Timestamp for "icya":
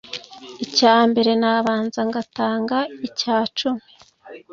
0.65-0.95, 3.07-3.37